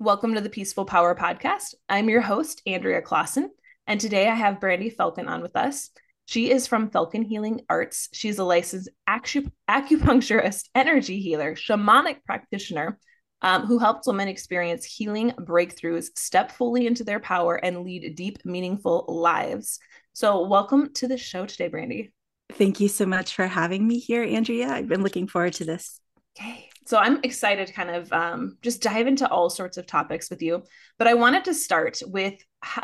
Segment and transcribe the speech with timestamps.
[0.00, 1.74] Welcome to the Peaceful Power Podcast.
[1.88, 3.46] I'm your host, Andrea Claassen,
[3.86, 5.90] and today I have Brandy Falcon on with us.
[6.26, 8.08] She is from Falcon Healing Arts.
[8.12, 12.98] She's a licensed acu- acupuncturist, energy healer, shamanic practitioner
[13.40, 18.38] um, who helps women experience healing breakthroughs, step fully into their power, and lead deep,
[18.44, 19.78] meaningful lives.
[20.12, 22.12] So, welcome to the show today, Brandy.
[22.52, 24.70] Thank you so much for having me here, Andrea.
[24.70, 26.00] I've been looking forward to this.
[26.36, 26.68] Okay.
[26.86, 30.42] So I'm excited to kind of um, just dive into all sorts of topics with
[30.42, 30.62] you.
[30.98, 32.34] But I wanted to start with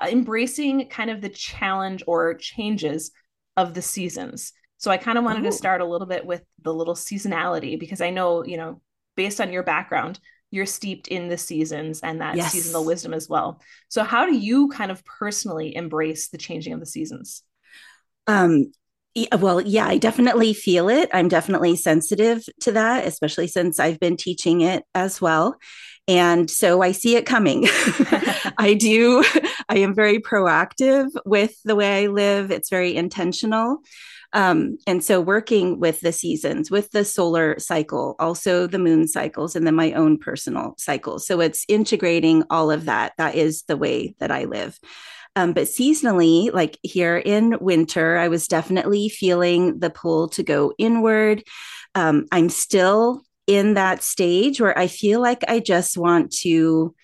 [0.07, 3.11] embracing kind of the challenge or changes
[3.57, 4.53] of the seasons.
[4.79, 5.51] So I kind of wanted Ooh.
[5.51, 8.81] to start a little bit with the little seasonality because I know, you know,
[9.17, 10.19] based on your background,
[10.51, 12.53] you're steeped in the seasons and that yes.
[12.53, 13.61] seasonal wisdom as well.
[13.89, 17.43] So how do you kind of personally embrace the changing of the seasons?
[18.27, 18.73] Um,
[19.39, 21.11] well, yeah, I definitely feel it.
[21.13, 25.57] I'm definitely sensitive to that, especially since I've been teaching it as well.
[26.07, 27.67] And so I see it coming.
[28.59, 29.25] I do,
[29.69, 33.79] I am very proactive with the way I live, it's very intentional.
[34.33, 39.57] Um, and so working with the seasons, with the solar cycle, also the moon cycles,
[39.57, 41.27] and then my own personal cycles.
[41.27, 43.13] So it's integrating all of that.
[43.19, 44.79] That is the way that I live.
[45.37, 50.73] Um, but seasonally, like here in winter, I was definitely feeling the pull to go
[50.77, 51.45] inward.
[51.95, 56.95] Um, I'm still in that stage where I feel like I just want to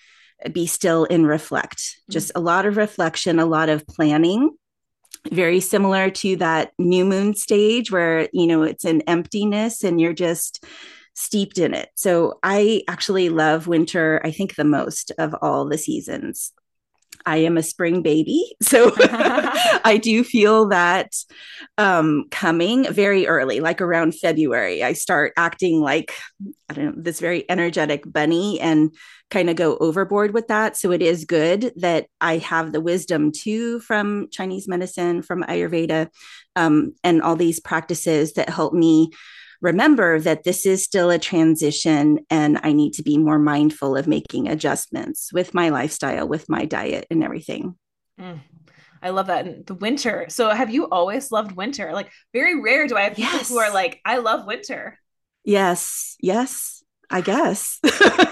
[0.53, 2.13] be still and reflect, mm-hmm.
[2.13, 4.51] just a lot of reflection, a lot of planning.
[5.31, 10.13] Very similar to that new moon stage where, you know, it's an emptiness and you're
[10.13, 10.65] just
[11.15, 11.89] steeped in it.
[11.95, 16.53] So I actually love winter, I think, the most of all the seasons.
[17.27, 18.45] I am a spring baby.
[18.63, 21.13] So I do feel that
[21.79, 24.83] um, coming very early, like around February.
[24.83, 26.13] I start acting like,
[26.69, 28.93] I don't know, this very energetic bunny and
[29.31, 30.77] kind of go overboard with that.
[30.77, 36.09] So it is good that I have the wisdom too from Chinese medicine, from Ayurveda,
[36.57, 39.11] um, and all these practices that help me
[39.61, 44.07] remember that this is still a transition and I need to be more mindful of
[44.07, 47.77] making adjustments with my lifestyle, with my diet, and everything.
[48.21, 48.41] Mm,
[49.03, 49.47] I love that.
[49.47, 50.27] And the winter.
[50.29, 51.93] So, have you always loved winter?
[51.93, 53.49] Like, very rare do I have people yes.
[53.49, 54.99] who are like, I love winter.
[55.45, 56.17] Yes.
[56.21, 56.83] Yes.
[57.09, 57.79] I guess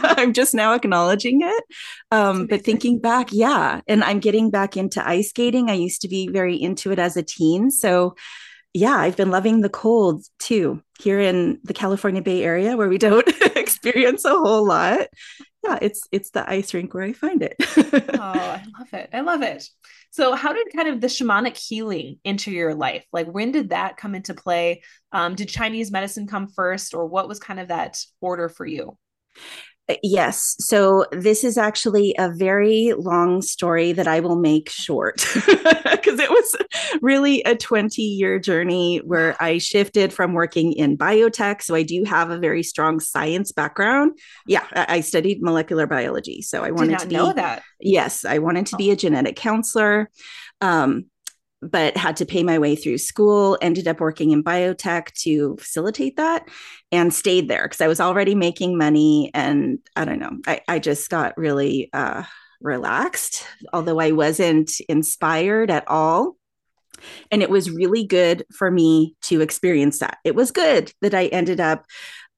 [0.03, 1.65] I'm just now acknowledging it.
[2.11, 3.81] Um, but thinking back, yeah.
[3.87, 5.71] And I'm getting back into ice skating.
[5.71, 7.71] I used to be very into it as a teen.
[7.71, 8.17] So
[8.75, 12.99] yeah, I've been loving the cold too here in the California Bay Area where we
[12.99, 13.27] don't
[13.57, 15.07] experience a whole lot.
[15.65, 17.55] Yeah, it's it's the ice rink where I find it.
[18.15, 19.11] oh, I love it.
[19.12, 19.67] I love it.
[20.11, 23.07] So, how did kind of the shamanic healing enter your life?
[23.12, 24.83] Like, when did that come into play?
[25.12, 28.99] Um, did Chinese medicine come first, or what was kind of that order for you?
[29.89, 30.56] Uh, yes.
[30.61, 36.31] So this is actually a very long story that I will make short because it
[36.31, 36.56] was
[37.03, 41.62] really a 20 year journey where I shifted from working in biotech.
[41.62, 44.19] So I do have a very strong science background.
[44.47, 46.41] Yeah, I studied molecular biology.
[46.41, 47.62] So I wanted to be, know that.
[47.81, 50.11] Yes, I wanted to be a genetic counselor.
[50.61, 51.06] Um,
[51.70, 56.16] but had to pay my way through school, ended up working in biotech to facilitate
[56.16, 56.48] that
[56.92, 59.30] and stayed there because I was already making money.
[59.34, 62.25] And I don't know, I, I just got really uh,
[62.60, 66.36] relaxed, although I wasn't inspired at all.
[67.30, 70.19] And it was really good for me to experience that.
[70.25, 71.84] It was good that I ended up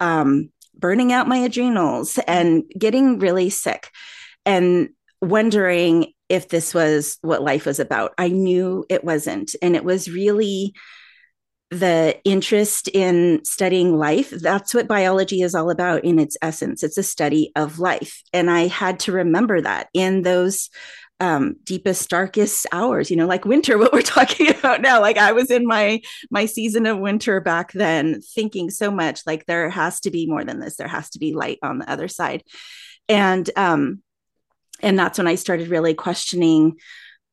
[0.00, 3.90] um, burning out my adrenals and getting really sick
[4.44, 8.12] and wondering if this was what life was about.
[8.18, 9.54] I knew it wasn't.
[9.62, 10.74] And it was really
[11.70, 14.30] the interest in studying life.
[14.30, 16.82] That's what biology is all about in its essence.
[16.82, 18.22] It's a study of life.
[18.32, 20.70] And I had to remember that in those
[21.18, 25.32] um, deepest darkest hours you know like winter what we're talking about now like i
[25.32, 26.00] was in my
[26.30, 30.44] my season of winter back then thinking so much like there has to be more
[30.44, 32.42] than this there has to be light on the other side
[33.08, 34.02] and um
[34.82, 36.76] and that's when I started really questioning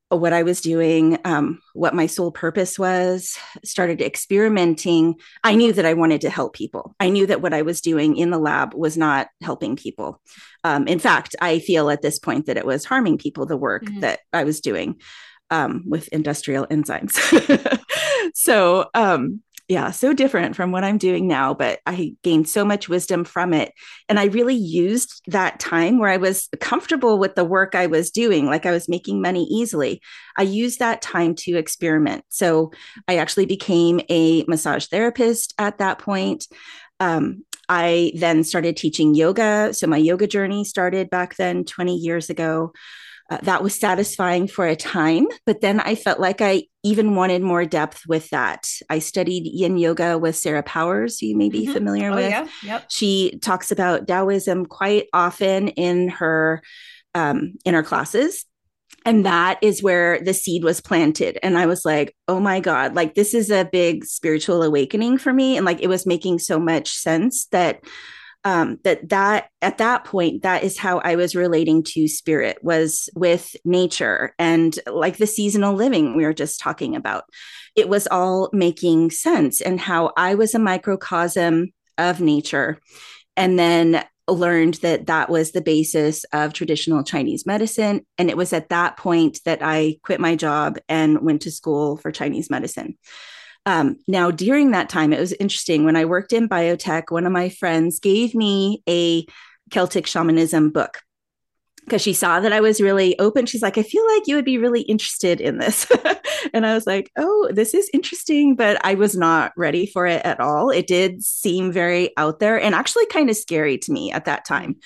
[0.09, 5.15] what I was doing, um, what my sole purpose was, started experimenting.
[5.43, 6.95] I knew that I wanted to help people.
[6.99, 10.21] I knew that what I was doing in the lab was not helping people.
[10.63, 13.83] Um, in fact, I feel at this point that it was harming people, the work
[13.83, 14.01] mm-hmm.
[14.01, 15.01] that I was doing
[15.49, 17.17] um, with industrial enzymes.
[18.35, 22.89] so, um, yeah, so different from what I'm doing now, but I gained so much
[22.89, 23.71] wisdom from it.
[24.09, 28.11] And I really used that time where I was comfortable with the work I was
[28.11, 30.01] doing, like I was making money easily.
[30.37, 32.25] I used that time to experiment.
[32.27, 32.71] So
[33.07, 36.47] I actually became a massage therapist at that point.
[36.99, 39.73] Um, I then started teaching yoga.
[39.73, 42.73] So my yoga journey started back then 20 years ago.
[43.29, 47.41] Uh, that was satisfying for a time, but then I felt like I even wanted
[47.41, 48.69] more depth with that.
[48.89, 51.73] I studied yin yoga with Sarah Powers, who you may be mm-hmm.
[51.73, 52.29] familiar oh, with.
[52.29, 52.47] Yeah.
[52.63, 52.85] Yep.
[52.89, 56.61] She talks about Taoism quite often in her
[57.15, 58.45] um, in her classes
[59.05, 62.95] and that is where the seed was planted and i was like oh my god
[62.95, 66.59] like this is a big spiritual awakening for me and like it was making so
[66.59, 67.83] much sense that
[68.45, 73.09] um that that at that point that is how i was relating to spirit was
[73.15, 77.23] with nature and like the seasonal living we were just talking about
[77.75, 82.79] it was all making sense and how i was a microcosm of nature
[83.35, 88.05] and then learned that that was the basis of traditional Chinese medicine.
[88.17, 91.97] And it was at that point that I quit my job and went to school
[91.97, 92.97] for Chinese medicine.
[93.65, 95.85] Um, now, during that time, it was interesting.
[95.85, 99.25] When I worked in biotech, one of my friends gave me a
[99.71, 101.01] Celtic shamanism book
[101.85, 103.45] because she saw that I was really open.
[103.45, 105.87] She's like, I feel like you would be really interested in this.
[106.53, 110.25] and I was like, oh, this is interesting, but I was not ready for it
[110.25, 110.69] at all.
[110.69, 114.45] It did seem very out there and actually kind of scary to me at that
[114.45, 114.77] time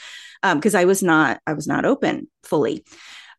[0.41, 2.83] because um, I was not, I was not open fully.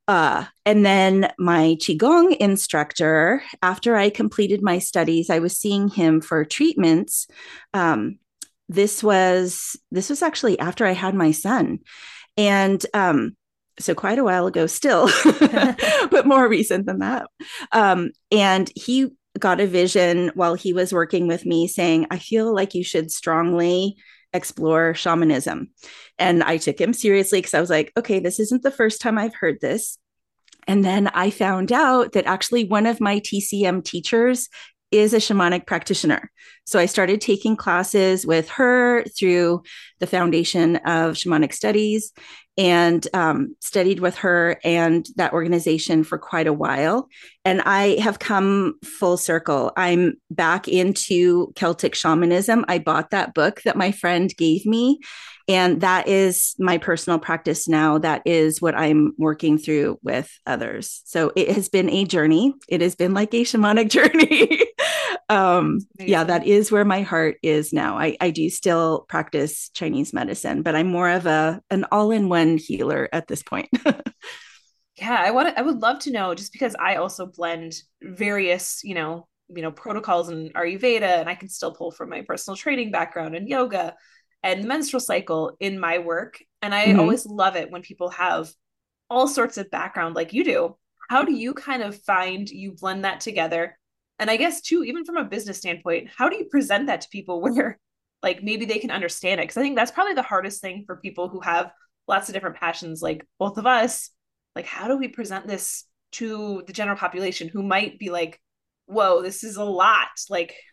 [0.09, 6.23] Uh, and then my Qigong instructor, after I completed my studies, I was seeing him
[6.23, 7.29] for treatments.
[7.75, 8.19] Um,
[8.71, 11.81] this was this was actually after I had my son,
[12.37, 13.37] and um,
[13.79, 15.09] so quite a while ago still
[16.11, 17.27] but more recent than that
[17.73, 19.09] um, and he
[19.39, 23.11] got a vision while he was working with me saying i feel like you should
[23.11, 23.97] strongly
[24.39, 25.71] explore shamanism.
[26.19, 29.19] And i took him seriously because i was like okay this isn't the first time
[29.19, 29.99] i've heard this.
[30.67, 34.49] And then i found out that actually one of my tcm teachers
[34.91, 36.31] is a shamanic practitioner.
[36.65, 39.63] So I started taking classes with her through
[39.99, 42.13] the Foundation of Shamanic Studies
[42.59, 47.09] and um, studied with her and that organization for quite a while.
[47.45, 49.73] And I have come full circle.
[49.77, 52.65] I'm back into Celtic shamanism.
[52.67, 54.99] I bought that book that my friend gave me.
[55.49, 57.99] And that is my personal practice now.
[57.99, 61.01] That is what I'm working through with others.
[61.07, 62.55] So it has been a journey.
[62.69, 64.63] It has been like a shamanic journey.
[65.31, 70.13] um yeah that is where my heart is now I, I do still practice chinese
[70.15, 73.69] medicine but i'm more of a an all-in-one healer at this point
[74.97, 78.95] yeah i want i would love to know just because i also blend various you
[78.95, 82.91] know you know protocols and ayurveda and i can still pull from my personal training
[82.91, 83.95] background and yoga
[84.43, 87.01] and the menstrual cycle in my work and i mm-hmm.
[87.01, 88.51] always love it when people have
[89.11, 90.77] all sorts of background like you do.
[91.09, 93.79] How do you kind of find you blend that together?
[94.19, 97.09] And i guess too even from a business standpoint how do you present that to
[97.11, 97.79] people where
[98.23, 99.45] like maybe they can understand it?
[99.45, 101.71] Because i think that's probably the hardest thing for people who have
[102.07, 104.11] lots of different passions like both of us.
[104.57, 108.41] Like how do we present this to the general population who might be like
[108.87, 110.68] whoa this is a lot like I don't know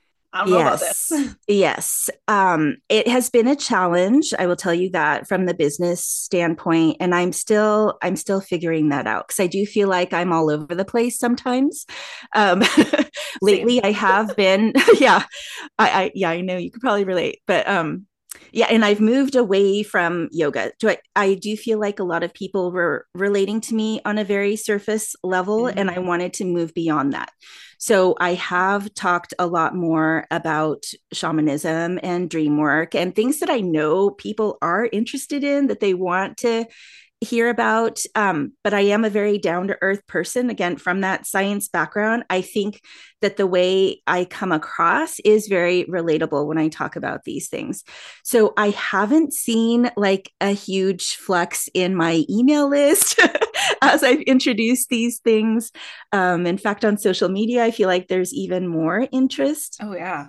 [0.45, 0.47] yes.
[0.47, 1.35] about this.
[1.47, 2.09] yes.
[2.27, 4.33] Um, it has been a challenge.
[4.37, 6.97] I will tell you that from the business standpoint.
[6.99, 10.49] And I'm still, I'm still figuring that out because I do feel like I'm all
[10.49, 11.85] over the place sometimes.
[12.33, 12.63] Um,
[13.41, 15.23] lately I have been, yeah,
[15.77, 18.07] I, I, yeah, I know you could probably relate, but, um,
[18.51, 22.23] yeah and i've moved away from yoga do i i do feel like a lot
[22.23, 25.77] of people were relating to me on a very surface level mm-hmm.
[25.77, 27.31] and i wanted to move beyond that
[27.77, 33.49] so I have talked a lot more about shamanism and dream work and things that
[33.49, 36.65] I know people are interested in that they want to
[37.21, 38.01] hear about.
[38.13, 42.23] Um, but I am a very down to earth person, again, from that science background.
[42.29, 42.81] I think
[43.21, 47.83] that the way I come across is very relatable when I talk about these things.
[48.23, 53.19] So I haven't seen like a huge flux in my email list
[53.81, 55.71] as I've introduced these things.
[56.11, 59.77] Um, in fact, on social media, I feel like there's even more interest.
[59.81, 60.27] Oh, yeah.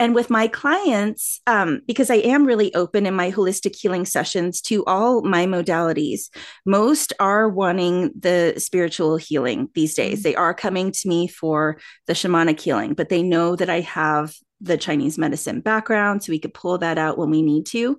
[0.00, 4.60] And with my clients, um, because I am really open in my holistic healing sessions
[4.62, 6.30] to all my modalities,
[6.64, 10.18] most are wanting the spiritual healing these days.
[10.18, 10.22] Mm-hmm.
[10.22, 14.34] They are coming to me for the shamanic healing, but they know that I have
[14.60, 17.98] the Chinese medicine background, so we could pull that out when we need to.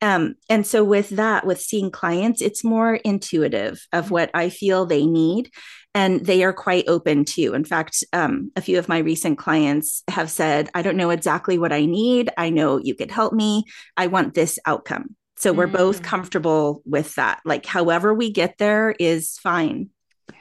[0.00, 4.14] Um, and so with that, with seeing clients, it's more intuitive of mm-hmm.
[4.14, 5.50] what I feel they need
[5.98, 7.54] and they are quite open too.
[7.54, 11.58] In fact, um, a few of my recent clients have said, I don't know exactly
[11.58, 12.30] what I need.
[12.38, 13.64] I know you could help me.
[13.96, 15.16] I want this outcome.
[15.38, 15.72] So we're mm.
[15.72, 17.40] both comfortable with that.
[17.44, 19.90] Like, however we get there is fine.
[20.30, 20.38] Yeah,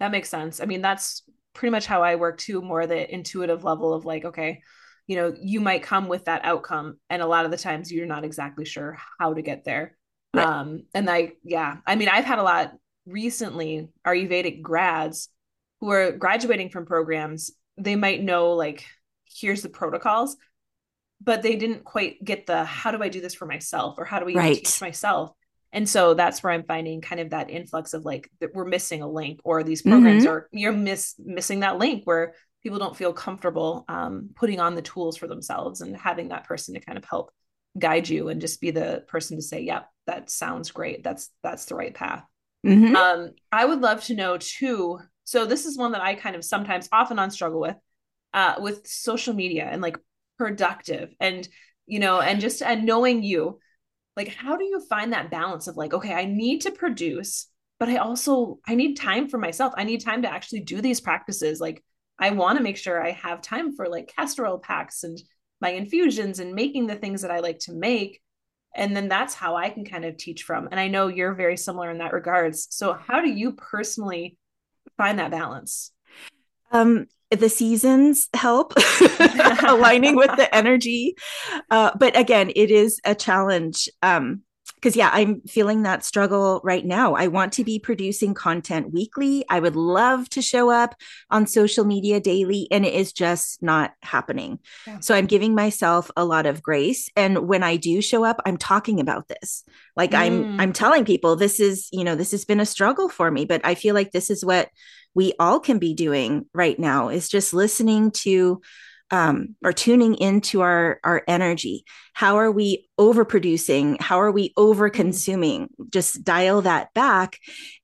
[0.00, 0.62] that makes sense.
[0.62, 4.24] I mean, that's pretty much how I work too, more the intuitive level of like,
[4.24, 4.62] okay,
[5.06, 8.06] you know you might come with that outcome and a lot of the times you're
[8.06, 9.98] not exactly sure how to get there
[10.32, 10.46] right.
[10.46, 12.72] um and i yeah i mean i've had a lot
[13.06, 15.28] recently our ayurvedic grads
[15.80, 18.84] who are graduating from programs they might know like
[19.24, 20.36] here's the protocols
[21.20, 24.18] but they didn't quite get the how do i do this for myself or how
[24.18, 24.56] do we right.
[24.56, 25.32] teach myself
[25.72, 29.02] and so that's where i'm finding kind of that influx of like that we're missing
[29.02, 30.32] a link or these programs mm-hmm.
[30.32, 34.80] are you're miss missing that link where people don't feel comfortable um, putting on the
[34.80, 37.30] tools for themselves and having that person to kind of help
[37.78, 41.66] guide you and just be the person to say yep that sounds great that's that's
[41.66, 42.24] the right path
[42.64, 42.96] mm-hmm.
[42.96, 46.44] um, i would love to know too so this is one that i kind of
[46.44, 47.76] sometimes often on struggle with
[48.32, 49.96] uh, with social media and like
[50.38, 51.48] productive and
[51.86, 53.60] you know and just and knowing you
[54.16, 57.46] like how do you find that balance of like okay i need to produce
[57.78, 61.00] but i also i need time for myself i need time to actually do these
[61.00, 61.84] practices like
[62.18, 65.20] I want to make sure I have time for like castor oil packs and
[65.60, 68.20] my infusions and making the things that I like to make.
[68.74, 70.68] And then that's how I can kind of teach from.
[70.70, 72.66] And I know you're very similar in that regards.
[72.70, 74.36] So how do you personally
[74.96, 75.92] find that balance?
[76.72, 78.74] Um, the seasons help
[79.62, 81.16] aligning with the energy.
[81.70, 83.88] Uh, but again, it is a challenge.
[84.02, 84.42] Um,
[84.84, 89.42] because yeah i'm feeling that struggle right now i want to be producing content weekly
[89.48, 90.94] i would love to show up
[91.30, 95.00] on social media daily and it is just not happening yeah.
[95.00, 98.58] so i'm giving myself a lot of grace and when i do show up i'm
[98.58, 99.64] talking about this
[99.96, 100.18] like mm.
[100.18, 103.46] i'm i'm telling people this is you know this has been a struggle for me
[103.46, 104.68] but i feel like this is what
[105.14, 108.60] we all can be doing right now is just listening to
[109.10, 111.84] um, or tuning into our our energy.
[112.14, 114.00] How are we overproducing?
[114.00, 117.38] How are we over consuming just dial that back.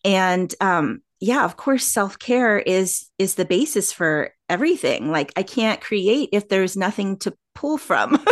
[0.04, 5.10] And um, yeah of course self-care is is the basis for everything.
[5.10, 8.24] Like i can't create if there's nothing to pull from.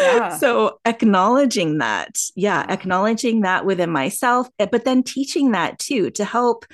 [0.00, 0.36] Yeah.
[0.38, 2.18] so acknowledging that.
[2.34, 6.64] Yeah acknowledging that within myself eh, but then teaching that too to help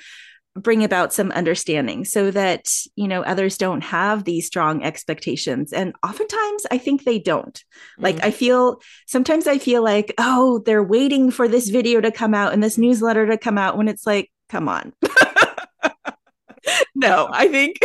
[0.55, 5.93] bring about some understanding so that you know others don't have these strong expectations and
[6.03, 8.03] oftentimes i think they don't mm-hmm.
[8.03, 12.33] like i feel sometimes i feel like oh they're waiting for this video to come
[12.33, 14.91] out and this newsletter to come out when it's like come on
[16.95, 17.77] no i think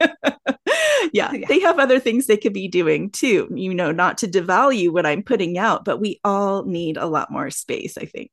[1.12, 4.26] yeah, yeah, they have other things they could be doing too, you know, not to
[4.28, 8.30] devalue what I'm putting out, but we all need a lot more space, I think.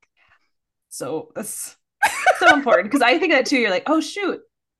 [0.89, 1.75] So that's
[2.39, 3.57] so important because I think that too.
[3.57, 4.39] You're like, oh shoot,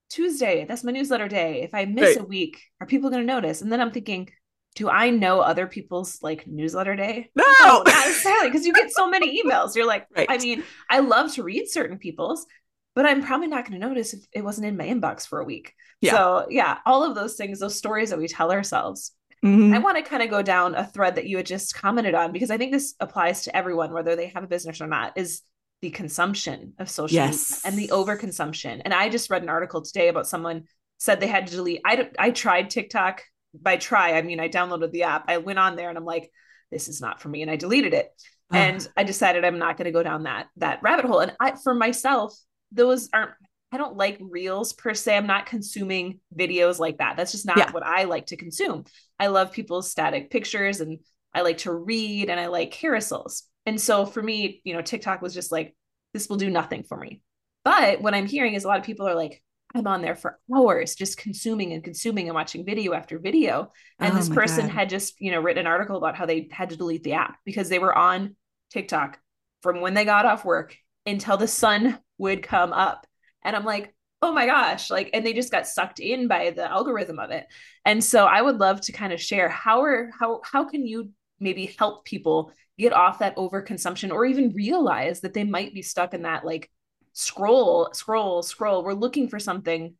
[0.10, 1.62] Tuesday, that's my newsletter day.
[1.64, 2.26] If I miss right.
[2.26, 3.62] a week, are people going to notice?
[3.62, 4.30] And then I'm thinking,
[4.76, 7.30] do I know other people's like newsletter day?
[7.36, 9.76] No, no not necessarily because you get so many emails.
[9.76, 10.28] You're like, right.
[10.30, 12.46] I mean, I love to read certain people's,
[12.94, 15.46] but I'm probably not going to notice if it wasn't in my inbox for a
[15.46, 15.74] week.
[16.02, 16.12] Yeah.
[16.12, 19.12] So yeah, all of those things, those stories that we tell ourselves.
[19.44, 19.74] Mm-hmm.
[19.74, 22.32] I want to kind of go down a thread that you had just commented on
[22.32, 25.18] because I think this applies to everyone, whether they have a business or not.
[25.18, 25.42] Is
[25.82, 27.50] the consumption of social yes.
[27.50, 28.82] media and the overconsumption.
[28.84, 30.64] And I just read an article today about someone
[30.98, 31.82] said they had to delete.
[31.86, 33.24] I I tried TikTok.
[33.54, 35.26] By try, I mean I downloaded the app.
[35.30, 36.30] I went on there and I'm like,
[36.72, 38.10] this is not for me, and I deleted it.
[38.52, 41.20] And I decided I'm not going to go down that that rabbit hole.
[41.20, 42.38] And I, for myself,
[42.72, 43.32] those aren't.
[43.72, 45.18] I don't like reels per se.
[45.18, 47.18] I'm not consuming videos like that.
[47.18, 47.72] That's just not yeah.
[47.72, 48.86] what I like to consume.
[49.20, 51.00] I love people's static pictures and
[51.34, 53.44] I like to read and I like carousels.
[53.66, 55.76] And so for me, you know, TikTok was just like,
[56.14, 57.22] this will do nothing for me.
[57.64, 59.42] But what I'm hearing is a lot of people are like,
[59.74, 63.72] I'm on there for hours just consuming and consuming and watching video after video.
[64.00, 64.72] And oh this person God.
[64.72, 67.38] had just, you know, written an article about how they had to delete the app
[67.44, 68.36] because they were on
[68.70, 69.20] TikTok
[69.62, 73.06] from when they got off work until the sun would come up.
[73.44, 76.70] And I'm like, oh my gosh, like, and they just got sucked in by the
[76.70, 77.46] algorithm of it.
[77.84, 81.12] And so I would love to kind of share how are how how can you
[81.40, 86.14] maybe help people get off that overconsumption or even realize that they might be stuck
[86.14, 86.70] in that like
[87.14, 88.84] scroll, scroll, scroll.
[88.84, 89.96] We're looking for something,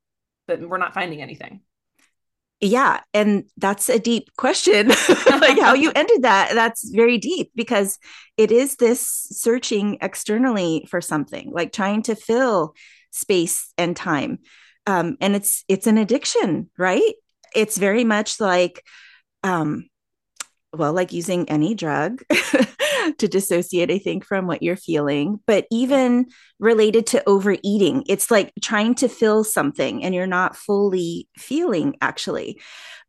[0.48, 1.62] but we're not finding anything.
[2.62, 3.02] Yeah.
[3.14, 4.88] And that's a deep question.
[5.28, 8.00] like how you ended that, that's very deep because
[8.38, 9.02] it is this
[9.32, 12.74] searching externally for something, like trying to fill
[13.12, 14.40] space and time.
[14.88, 17.14] Um, and it's it's an addiction, right?
[17.56, 18.84] It's very much like
[19.44, 19.90] um,
[20.78, 22.22] well, like using any drug
[23.18, 26.28] to dissociate, I think, from what you're feeling, but even
[26.60, 32.60] related to overeating, it's like trying to fill something and you're not fully feeling actually.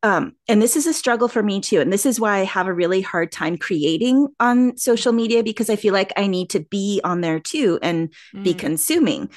[0.02, 1.80] Um, and this is a struggle for me too.
[1.80, 5.70] And this is why I have a really hard time creating on social media because
[5.70, 8.44] I feel like I need to be on there too and mm.
[8.44, 9.30] be consuming.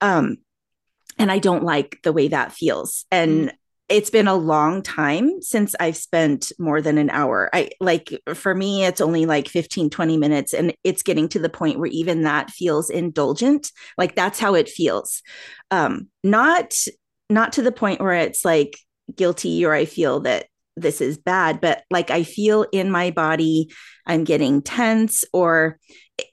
[0.00, 0.38] Um,
[1.18, 3.04] and I don't like the way that feels.
[3.10, 3.52] And mm
[3.88, 7.48] it's been a long time since I've spent more than an hour.
[7.52, 10.52] I like for me, it's only like 15, 20 minutes.
[10.52, 13.70] And it's getting to the point where even that feels indulgent.
[13.96, 15.22] Like that's how it feels.
[15.70, 16.74] Um, not
[17.30, 18.78] not to the point where it's like
[19.14, 23.70] guilty or I feel that this is bad, but like I feel in my body,
[24.04, 25.78] I'm getting tense or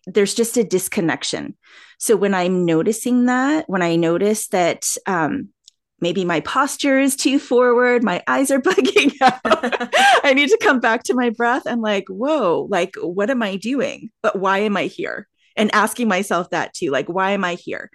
[0.05, 1.55] there's just a disconnection.
[1.99, 5.49] So when I'm noticing that, when I notice that um,
[6.03, 9.39] maybe my posture is too forward, my eyes are bugging out,
[10.23, 13.55] I need to come back to my breath and like, whoa, like, what am I
[13.55, 14.11] doing?
[14.21, 15.27] But why am I here?
[15.55, 17.89] And asking myself that too, like, why am I here?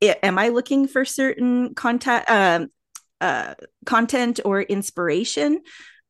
[0.00, 2.68] It, am I looking for certain content, um,
[3.20, 3.54] uh,
[3.86, 5.62] content or inspiration,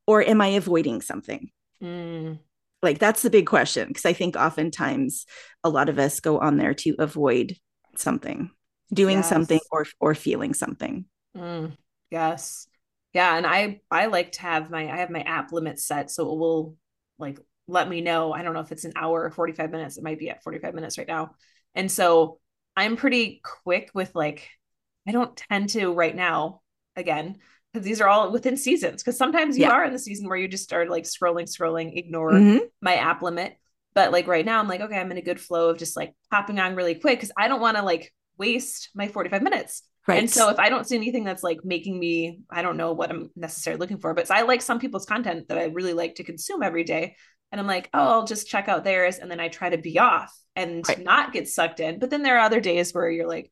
[0.06, 1.50] or am I avoiding something?
[1.82, 2.40] Mm.
[2.82, 5.24] Like that's the big question because I think oftentimes
[5.62, 7.56] a lot of us go on there to avoid
[7.96, 8.50] something,
[8.92, 9.28] doing yes.
[9.28, 11.06] something or or feeling something.
[11.36, 11.76] Mm.
[12.10, 12.66] Yes.
[13.12, 16.32] Yeah, and I I like to have my I have my app limit set so
[16.32, 16.76] it will
[17.18, 18.32] like let me know.
[18.32, 19.96] I don't know if it's an hour or 45 minutes.
[19.96, 21.34] It might be at 45 minutes right now.
[21.74, 22.40] And so
[22.76, 24.48] I'm pretty quick with like
[25.06, 26.62] I don't tend to right now
[26.96, 27.36] again
[27.72, 29.02] because these are all within seasons.
[29.02, 29.70] Because sometimes you yeah.
[29.70, 32.64] are in the season where you just start like scrolling, scrolling, ignore mm-hmm.
[32.80, 33.56] my app limit.
[33.94, 36.14] But like right now, I'm like, okay, I'm in a good flow of just like
[36.30, 39.82] popping on really quick because I don't want to like waste my 45 minutes.
[40.06, 40.18] Right.
[40.18, 43.10] And so if I don't see anything that's like making me, I don't know what
[43.10, 46.24] I'm necessarily looking for, but I like some people's content that I really like to
[46.24, 47.16] consume every day.
[47.50, 49.18] And I'm like, oh, I'll just check out theirs.
[49.18, 51.02] And then I try to be off and right.
[51.02, 51.98] not get sucked in.
[51.98, 53.50] But then there are other days where you're like,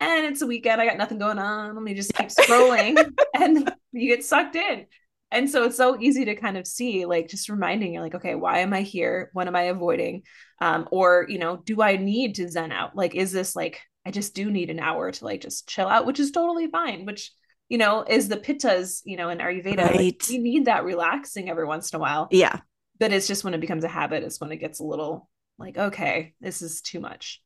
[0.00, 0.80] and it's a weekend.
[0.80, 1.74] I got nothing going on.
[1.74, 4.86] Let me just keep scrolling and you get sucked in.
[5.30, 8.34] And so it's so easy to kind of see, like, just reminding you're like, okay,
[8.34, 9.30] why am I here?
[9.34, 10.22] What am I avoiding?
[10.60, 12.96] Um, or, you know, do I need to zen out?
[12.96, 16.06] Like, is this like, I just do need an hour to like just chill out,
[16.06, 17.30] which is totally fine, which,
[17.68, 19.76] you know, is the pittas, you know, in Ayurveda.
[19.76, 19.96] Right.
[19.96, 22.26] Like, you need that relaxing every once in a while.
[22.30, 22.60] Yeah.
[22.98, 25.76] But it's just when it becomes a habit, it's when it gets a little like,
[25.76, 27.42] okay, this is too much.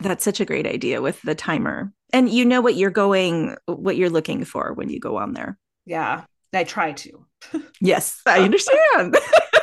[0.00, 1.92] That's such a great idea with the timer.
[2.14, 5.58] And you know what you're going, what you're looking for when you go on there.
[5.84, 7.26] Yeah, I try to.
[7.82, 9.18] yes, I understand.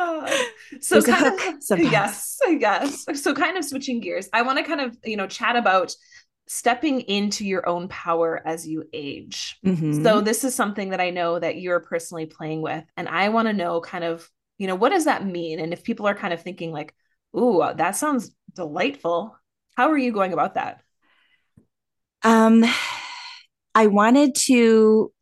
[0.80, 3.06] so kind of, yes, I guess.
[3.22, 5.94] So kind of switching gears, I want to kind of, you know, chat about
[6.46, 9.56] stepping into your own power as you age.
[9.64, 10.02] Mm-hmm.
[10.02, 12.84] So this is something that I know that you're personally playing with.
[12.96, 15.60] And I want to know kind of, you know, what does that mean?
[15.60, 16.92] And if people are kind of thinking like,
[17.36, 19.36] ooh, that sounds delightful.
[19.76, 20.82] How are you going about that?
[22.22, 22.64] Um,
[23.74, 25.12] I wanted to,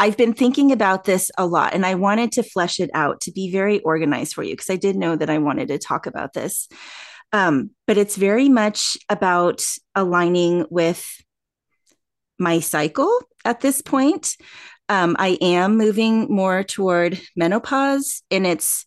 [0.00, 3.32] I've been thinking about this a lot and I wanted to flesh it out to
[3.32, 6.32] be very organized for you because I did know that I wanted to talk about
[6.32, 6.68] this.
[7.34, 9.62] Um, but it's very much about
[9.94, 11.06] aligning with
[12.38, 14.36] my cycle at this point.
[14.88, 18.86] Um, I am moving more toward menopause, and it's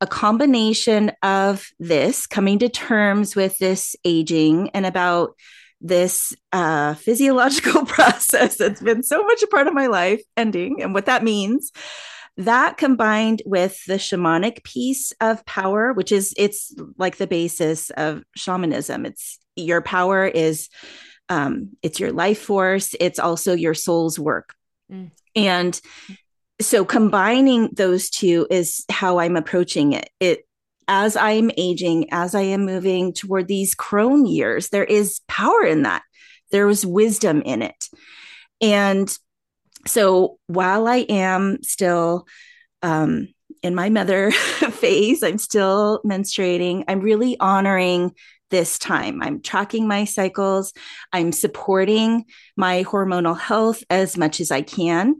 [0.00, 5.34] a combination of this coming to terms with this aging and about
[5.82, 10.94] this uh, physiological process that's been so much a part of my life ending and
[10.94, 11.72] what that means
[12.38, 18.22] that combined with the shamanic piece of power which is it's like the basis of
[18.34, 20.70] shamanism it's your power is
[21.28, 24.54] um, it's your life force it's also your soul's work
[24.90, 25.10] mm.
[25.34, 25.80] and
[26.62, 30.08] so combining those two is how I'm approaching it.
[30.20, 30.46] It
[30.88, 35.82] as I'm aging, as I am moving toward these crone years, there is power in
[35.82, 36.02] that.
[36.50, 37.88] There is wisdom in it.
[38.60, 39.14] And
[39.86, 42.26] so while I am still
[42.82, 43.28] um,
[43.62, 44.30] in my mother
[44.70, 48.12] phase, I'm still menstruating, I'm really honoring
[48.50, 49.22] this time.
[49.22, 50.72] I'm tracking my cycles,
[51.12, 52.24] I'm supporting
[52.56, 55.16] my hormonal health as much as I can.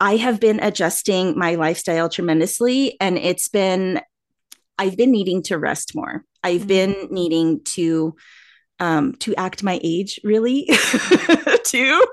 [0.00, 4.00] I have been adjusting my lifestyle tremendously, and it's been,
[4.80, 6.24] I've been needing to rest more.
[6.42, 6.68] I've mm-hmm.
[6.68, 8.16] been needing to,
[8.78, 10.66] um, to act my age really
[11.64, 12.04] too.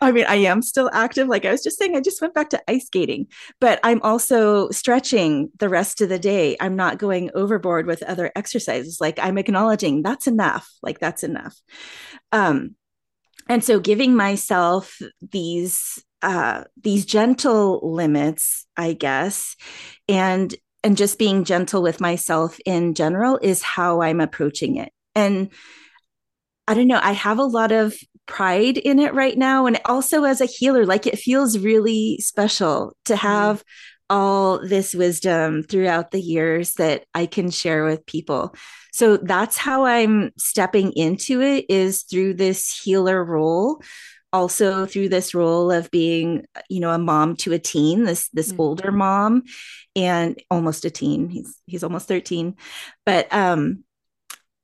[0.00, 1.26] I mean, I am still active.
[1.26, 3.26] Like I was just saying, I just went back to ice skating,
[3.60, 6.56] but I'm also stretching the rest of the day.
[6.60, 9.00] I'm not going overboard with other exercises.
[9.00, 10.70] Like I'm acknowledging that's enough.
[10.82, 11.56] Like that's enough.
[12.30, 12.76] Um,
[13.48, 19.56] and so giving myself these uh, these gentle limits, I guess,
[20.08, 24.92] and and just being gentle with myself in general is how I'm approaching it.
[25.14, 25.50] And
[26.66, 27.94] I don't know, I have a lot of
[28.26, 29.66] pride in it right now.
[29.66, 33.26] And also as a healer, like it feels really special to mm-hmm.
[33.26, 33.64] have
[34.08, 38.54] all this wisdom throughout the years that I can share with people.
[38.92, 43.80] So that's how I'm stepping into it is through this healer role
[44.32, 48.52] also through this role of being you know a mom to a teen this this
[48.52, 48.60] mm-hmm.
[48.60, 49.42] older mom
[49.96, 52.54] and almost a teen he's he's almost 13
[53.04, 53.84] but um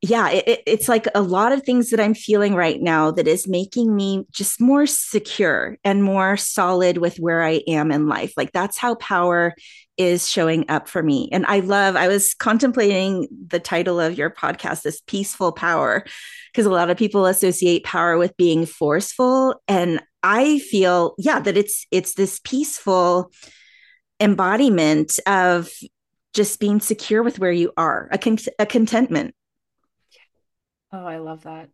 [0.02, 3.48] yeah it, it's like a lot of things that i'm feeling right now that is
[3.48, 8.32] making me just more secure and more solid with where i am in life.
[8.36, 9.54] Like that's how power
[9.96, 11.28] is showing up for me.
[11.32, 16.04] And i love i was contemplating the title of your podcast this peaceful power
[16.52, 19.62] because a lot of people associate power with being forceful.
[19.66, 23.30] And i feel yeah that it's it's this peaceful
[24.20, 25.70] embodiment of
[26.34, 29.34] just being secure with where you are a, con- a contentment
[30.96, 31.68] Oh, I love that.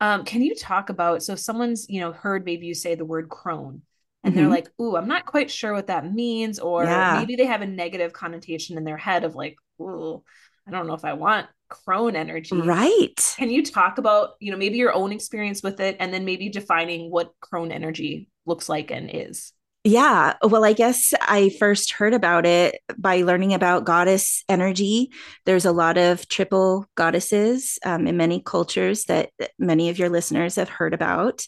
[0.00, 3.28] Um, can you talk about so someone's you know heard maybe you say the word
[3.28, 3.82] crone
[4.22, 4.40] and mm-hmm.
[4.40, 7.18] they're like, "Ooh, I'm not quite sure what that means," or yeah.
[7.18, 10.22] maybe they have a negative connotation in their head of like, "Ooh,
[10.66, 13.34] I don't know if I want crone energy." Right.
[13.36, 16.48] Can you talk about you know maybe your own experience with it, and then maybe
[16.48, 19.52] defining what crone energy looks like and is?
[19.86, 20.32] Yeah.
[20.42, 25.10] Well, I guess I first heard about it by learning about goddess energy.
[25.44, 30.56] There's a lot of triple goddesses um, in many cultures that many of your listeners
[30.56, 31.46] have heard about.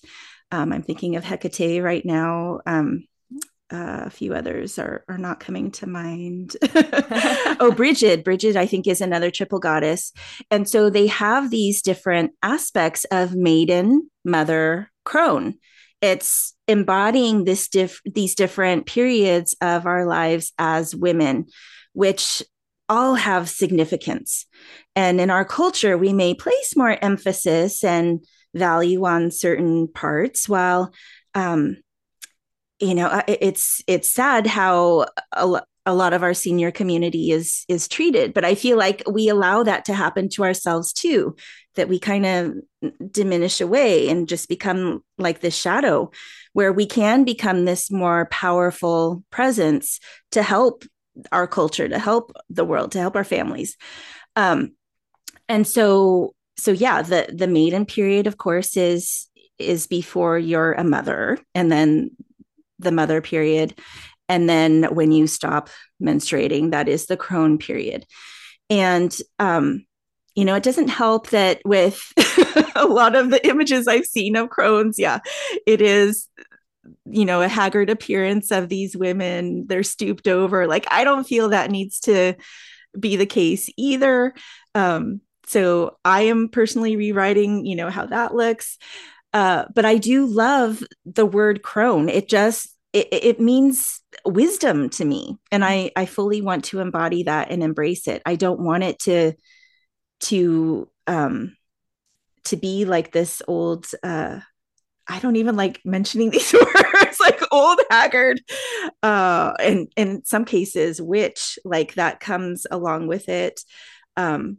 [0.52, 2.60] Um, I'm thinking of Hecate right now.
[2.66, 3.06] Um,
[3.72, 6.56] uh, a few others are are not coming to mind.
[7.58, 8.22] oh, Bridget.
[8.22, 10.12] Bridget, I think, is another triple goddess,
[10.52, 15.54] and so they have these different aspects of maiden, mother, crone.
[16.02, 21.46] It's embodying this diff- these different periods of our lives as women
[21.94, 22.42] which
[22.88, 24.46] all have significance.
[24.94, 28.22] And in our culture we may place more emphasis and
[28.54, 30.92] value on certain parts while
[31.34, 31.76] um,
[32.78, 35.06] you know it's it's sad how
[35.86, 39.62] a, lot of our senior community is is treated but i feel like we allow
[39.62, 41.34] that to happen to ourselves too
[41.76, 42.54] that we kind of
[43.10, 46.10] diminish away and just become like this shadow
[46.52, 50.00] where we can become this more powerful presence
[50.32, 50.84] to help
[51.32, 53.76] our culture to help the world to help our families.
[54.34, 54.72] Um
[55.48, 60.84] and so so yeah the the maiden period of course is is before you're a
[60.84, 62.10] mother and then
[62.78, 63.78] the mother period
[64.28, 65.70] and then when you stop
[66.02, 68.04] menstruating, that is the crone period.
[68.68, 69.86] And, um,
[70.34, 72.12] you know, it doesn't help that with
[72.76, 75.20] a lot of the images I've seen of crones, yeah,
[75.66, 76.28] it is,
[77.06, 79.66] you know, a haggard appearance of these women.
[79.66, 80.66] They're stooped over.
[80.66, 82.34] Like, I don't feel that needs to
[82.98, 84.34] be the case either.
[84.74, 88.78] Um, so I am personally rewriting, you know, how that looks.
[89.32, 92.08] Uh, but I do love the word crone.
[92.08, 97.24] It just it, it means wisdom to me and i i fully want to embody
[97.24, 98.22] that and embrace it.
[98.26, 99.32] I don't want it to
[100.20, 101.56] to um
[102.44, 104.40] to be like this old uh
[105.08, 108.40] i don't even like mentioning these words like old haggard
[109.02, 113.60] uh and, and in some cases witch like that comes along with it.
[114.16, 114.58] Um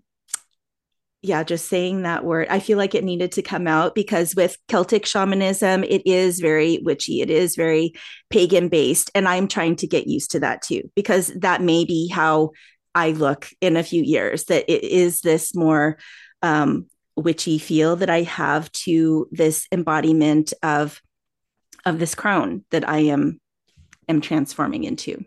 [1.22, 4.58] yeah, just saying that word, I feel like it needed to come out because with
[4.68, 7.94] Celtic shamanism, it is very witchy, it is very
[8.30, 9.10] pagan based.
[9.16, 12.52] And I'm trying to get used to that too, because that may be how
[12.94, 15.98] I look in a few years, that it is this more
[16.42, 21.02] um, witchy feel that I have to this embodiment of
[21.86, 23.40] of this crone that I am
[24.08, 25.24] am transforming into.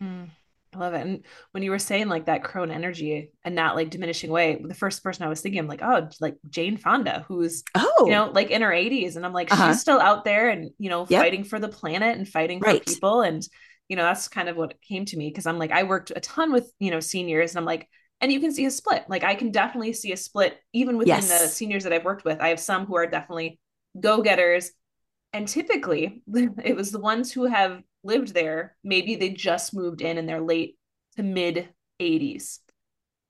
[0.00, 0.28] Mm.
[0.74, 1.02] I love it.
[1.02, 4.74] And when you were saying like that crone energy and not like diminishing away, the
[4.74, 8.30] first person I was thinking, I'm like, oh, like Jane Fonda, who's oh, you know,
[8.32, 9.16] like in her 80s.
[9.16, 9.72] And I'm like, uh-huh.
[9.72, 11.20] she's still out there and you know, yep.
[11.22, 12.78] fighting for the planet and fighting right.
[12.78, 13.20] for people.
[13.22, 13.46] And
[13.88, 16.20] you know, that's kind of what came to me because I'm like, I worked a
[16.20, 17.88] ton with, you know, seniors and I'm like,
[18.22, 19.04] and you can see a split.
[19.08, 21.42] Like I can definitely see a split even within yes.
[21.42, 22.40] the seniors that I've worked with.
[22.40, 23.58] I have some who are definitely
[24.00, 24.70] go-getters.
[25.34, 26.22] And typically
[26.64, 30.40] it was the ones who have lived there, maybe they just moved in in their
[30.40, 30.76] late
[31.16, 31.68] to mid
[32.00, 32.58] 80s.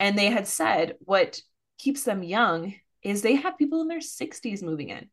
[0.01, 1.41] And they had said what
[1.79, 5.09] keeps them young is they have people in their 60s moving in.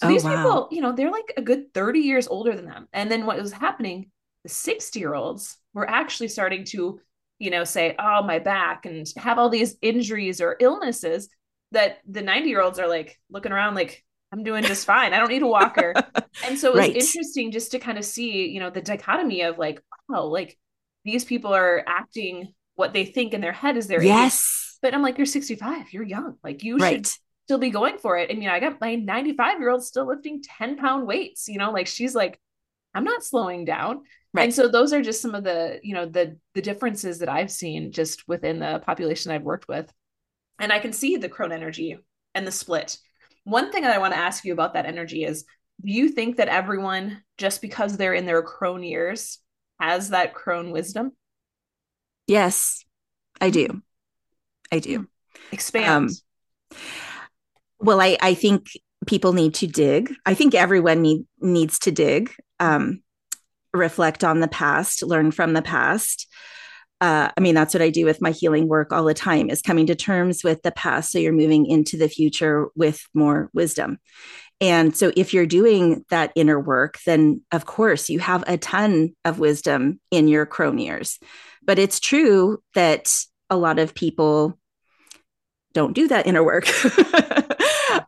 [0.00, 0.36] So oh, these wow.
[0.36, 2.88] people, you know, they're like a good 30 years older than them.
[2.92, 4.10] And then what was happening,
[4.42, 7.00] the 60 year olds were actually starting to,
[7.38, 11.28] you know, say, oh, my back and have all these injuries or illnesses
[11.72, 15.12] that the 90 year olds are like looking around like, I'm doing just fine.
[15.12, 15.92] I don't need a walker.
[16.44, 16.96] and so it was right.
[16.96, 20.58] interesting just to kind of see, you know, the dichotomy of like, oh, like
[21.04, 24.40] these people are acting what they think in their head is their yes.
[24.40, 24.78] Age.
[24.80, 26.36] But I'm like, you're 65, you're young.
[26.42, 27.06] Like you right.
[27.06, 27.14] should
[27.46, 28.30] still be going for it.
[28.30, 31.58] And you know, I got my 95 year old still lifting 10 pound weights, you
[31.58, 32.40] know, like she's like,
[32.94, 34.02] I'm not slowing down.
[34.34, 34.44] Right.
[34.44, 37.50] And so those are just some of the, you know, the the differences that I've
[37.50, 39.92] seen just within the population I've worked with.
[40.58, 41.98] And I can see the crone energy
[42.34, 42.96] and the split
[43.44, 45.44] one thing that I want to ask you about that energy is
[45.84, 49.38] do you think that everyone, just because they're in their crone years,
[49.80, 51.12] has that crone wisdom?
[52.26, 52.84] Yes,
[53.40, 53.82] I do.
[54.70, 54.98] I do.
[54.98, 55.04] Hmm.
[55.50, 56.10] Expand.
[56.10, 56.76] Um,
[57.80, 58.68] well, I, I think
[59.06, 60.14] people need to dig.
[60.24, 63.02] I think everyone need, needs to dig, um,
[63.74, 66.28] reflect on the past, learn from the past.
[67.02, 69.60] Uh, I mean, that's what I do with my healing work all the time is
[69.60, 71.10] coming to terms with the past.
[71.10, 73.98] So you're moving into the future with more wisdom.
[74.60, 79.16] And so if you're doing that inner work, then of course you have a ton
[79.24, 81.18] of wisdom in your crone years.
[81.60, 83.12] But it's true that
[83.50, 84.56] a lot of people
[85.72, 86.68] don't do that inner work.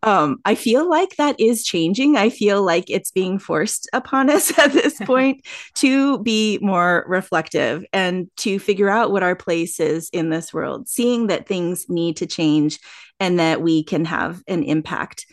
[0.02, 2.16] um, I feel like that is changing.
[2.16, 7.84] I feel like it's being forced upon us at this point to be more reflective
[7.92, 12.16] and to figure out what our place is in this world, seeing that things need
[12.18, 12.78] to change
[13.20, 15.26] and that we can have an impact.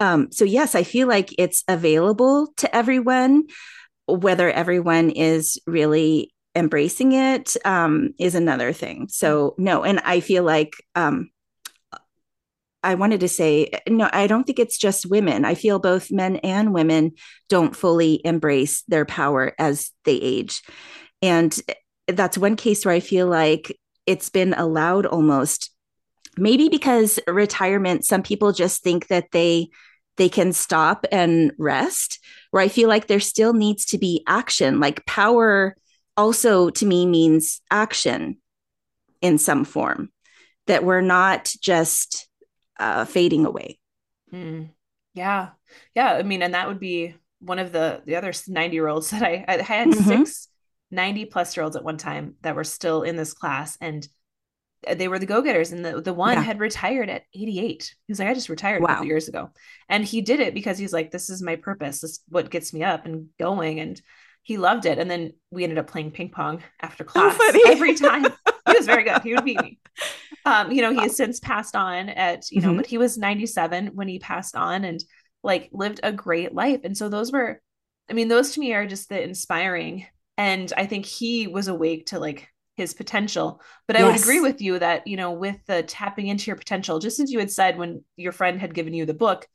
[0.00, 3.44] Um, so, yes, I feel like it's available to everyone.
[4.06, 9.08] Whether everyone is really embracing it um, is another thing.
[9.08, 11.30] So, no, and I feel like um,
[12.84, 15.44] I wanted to say, no, I don't think it's just women.
[15.44, 17.12] I feel both men and women
[17.48, 20.62] don't fully embrace their power as they age.
[21.22, 21.58] And
[22.06, 25.70] that's one case where I feel like it's been allowed almost
[26.36, 29.68] maybe because retirement some people just think that they
[30.16, 32.18] they can stop and rest
[32.50, 35.76] where i feel like there still needs to be action like power
[36.16, 38.36] also to me means action
[39.20, 40.10] in some form
[40.66, 42.28] that we're not just
[42.78, 43.78] uh, fading away.
[44.32, 44.70] Mm.
[45.14, 45.50] yeah.
[45.94, 46.12] Yeah.
[46.12, 49.22] I mean and that would be one of the the other 90 year olds that
[49.22, 50.02] i i had mm-hmm.
[50.02, 50.48] six
[50.90, 54.08] 90 plus year olds at one time that were still in this class and
[54.96, 56.42] they were the go-getters and the, the one yeah.
[56.42, 58.86] had retired at 88 he's like i just retired wow.
[58.86, 59.50] a couple years ago.
[59.88, 62.00] And he did it because he's like this is my purpose.
[62.00, 64.00] This is what gets me up and going and
[64.42, 64.98] he loved it.
[64.98, 68.26] And then we ended up playing ping pong after class every time
[68.66, 69.78] he was very good he would beat me
[70.44, 72.78] um you know he has since passed on at you know mm-hmm.
[72.78, 75.02] but he was 97 when he passed on and
[75.42, 77.60] like lived a great life and so those were
[78.10, 82.06] i mean those to me are just the inspiring and i think he was awake
[82.06, 83.60] to like his potential.
[83.86, 84.12] But I yes.
[84.12, 87.30] would agree with you that, you know, with the tapping into your potential, just as
[87.30, 89.46] you had said when your friend had given you the book,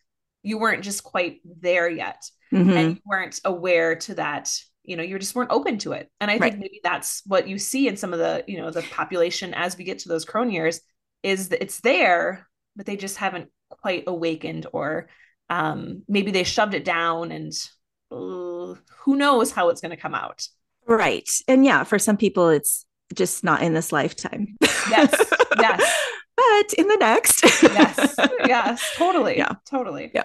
[0.43, 2.23] you weren't just quite there yet.
[2.53, 2.69] Mm-hmm.
[2.71, 4.51] And you weren't aware to that,
[4.89, 6.10] you know, you just weren't open to it.
[6.19, 6.52] And I right.
[6.52, 9.78] think maybe that's what you see in some of the, you know, the population as
[9.78, 10.82] we get to those crone years
[11.21, 15.10] is that it's there, but they just haven't quite awakened or
[15.52, 17.54] um maybe they shoved it down and
[18.12, 20.47] uh, who knows how it's going to come out.
[20.88, 21.30] Right.
[21.47, 24.58] And yeah, for some people it's just not in this lifetime.
[24.89, 25.13] Yes.
[25.60, 25.97] Yes.
[26.38, 27.43] but in the next.
[27.63, 28.15] yes.
[28.47, 28.93] Yes.
[28.95, 29.38] Totally.
[29.38, 29.54] Yeah.
[29.69, 30.10] Totally.
[30.13, 30.23] Yeah.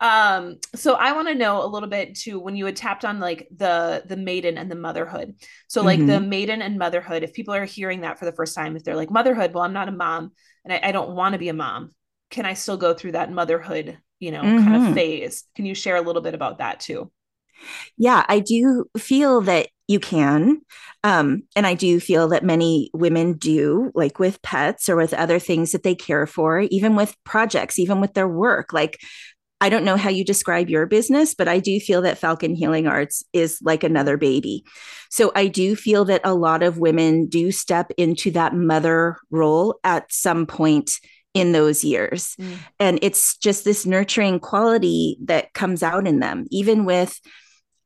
[0.00, 3.20] Um, so I want to know a little bit too when you had tapped on
[3.20, 5.34] like the the maiden and the motherhood.
[5.68, 6.08] So like mm-hmm.
[6.08, 8.96] the maiden and motherhood, if people are hearing that for the first time, if they're
[8.96, 10.32] like motherhood, well, I'm not a mom
[10.64, 11.90] and I, I don't want to be a mom.
[12.30, 14.64] Can I still go through that motherhood, you know, mm-hmm.
[14.64, 14.94] kind of mm-hmm.
[14.94, 15.44] phase?
[15.54, 17.12] Can you share a little bit about that too?
[17.98, 20.62] Yeah, I do feel that you can.
[21.02, 25.38] Um, and I do feel that many women do, like with pets or with other
[25.38, 28.72] things that they care for, even with projects, even with their work.
[28.72, 28.98] Like,
[29.60, 32.86] I don't know how you describe your business, but I do feel that Falcon Healing
[32.86, 34.64] Arts is like another baby.
[35.10, 39.78] So I do feel that a lot of women do step into that mother role
[39.84, 40.92] at some point
[41.34, 42.34] in those years.
[42.40, 42.58] Mm.
[42.78, 47.20] And it's just this nurturing quality that comes out in them, even with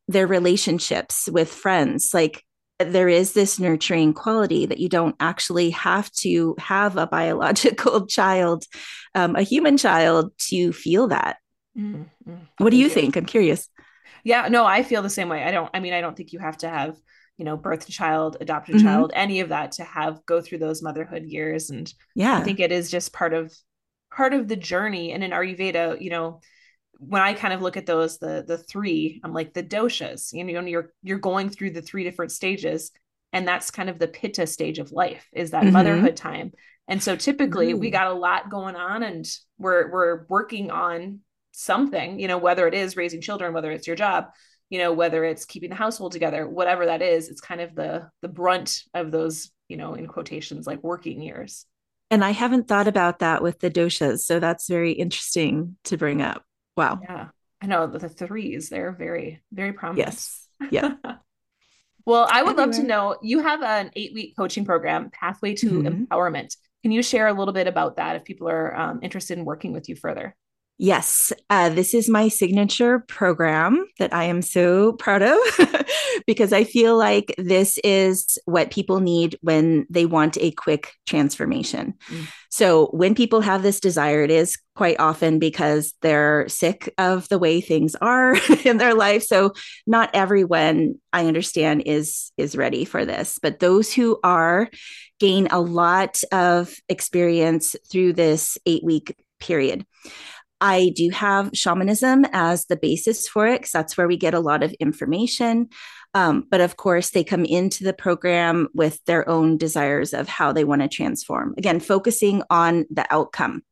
[0.09, 2.45] their relationships with friends like
[2.79, 8.65] there is this nurturing quality that you don't actually have to have a biological child
[9.15, 11.37] um, a human child to feel that
[11.77, 12.35] mm-hmm.
[12.59, 13.69] what do you think i'm curious
[14.25, 16.39] yeah no i feel the same way i don't i mean i don't think you
[16.39, 16.97] have to have
[17.37, 18.87] you know birth child adopted mm-hmm.
[18.87, 22.61] child any of that to have go through those motherhood years and yeah i think
[22.61, 23.53] it is just part of
[24.13, 26.41] part of the journey and in ayurveda you know
[26.99, 30.33] when I kind of look at those, the the three, I'm like the doshas.
[30.33, 32.93] You know, you're you're going through the three different stages,
[33.33, 35.73] and that's kind of the pitta stage of life is that mm-hmm.
[35.73, 36.53] motherhood time.
[36.87, 37.79] And so typically Ooh.
[37.79, 39.27] we got a lot going on, and
[39.59, 41.21] we're we're working on
[41.55, 42.19] something.
[42.19, 44.27] You know, whether it is raising children, whether it's your job,
[44.69, 48.11] you know, whether it's keeping the household together, whatever that is, it's kind of the
[48.23, 51.65] the brunt of those, you know, in quotations, like working years.
[52.11, 56.21] And I haven't thought about that with the doshas, so that's very interesting to bring
[56.21, 56.45] up.
[56.77, 57.01] Wow.
[57.03, 57.29] Yeah.
[57.63, 60.09] I know the threes, they're very, very prominent.
[60.09, 60.49] Yes.
[60.71, 60.95] Yeah.
[62.05, 62.67] well, I would Everywhere.
[62.67, 66.05] love to know you have an eight week coaching program, Pathway to mm-hmm.
[66.05, 66.57] Empowerment.
[66.83, 69.73] Can you share a little bit about that if people are um, interested in working
[69.73, 70.37] with you further?
[70.77, 75.39] Yes, uh, this is my signature program that I am so proud of
[76.27, 81.95] because I feel like this is what people need when they want a quick transformation.
[82.09, 82.27] Mm.
[82.51, 87.39] So, when people have this desire, it is quite often because they're sick of the
[87.39, 88.35] way things are
[88.65, 89.23] in their life.
[89.23, 89.53] So,
[89.87, 94.69] not everyone I understand is is ready for this, but those who are
[95.21, 99.87] gain a lot of experience through this eight week period.
[100.65, 104.41] I do have shamanism as the basis for it because that's where we get a
[104.41, 105.69] lot of information.
[106.15, 110.53] Um, but of course, they come into the program with their own desires of how
[110.53, 111.55] they want to transform.
[111.59, 113.63] Again, focusing on the outcome.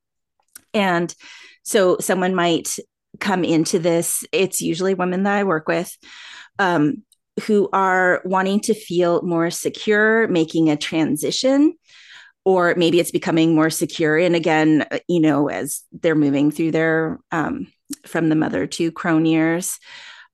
[0.74, 1.14] And
[1.62, 2.68] so someone might
[3.18, 5.96] come into this, it's usually women that I work with.
[6.58, 7.04] Um,
[7.46, 11.74] who are wanting to feel more secure, making a transition
[12.44, 14.18] or maybe it's becoming more secure.
[14.18, 17.66] And again uh, you know as they're moving through their um,
[18.06, 19.78] from the mother to crone years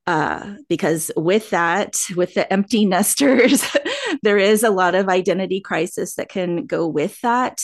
[0.07, 3.63] uh, because with that with the empty nesters
[4.23, 7.61] there is a lot of identity crisis that can go with that.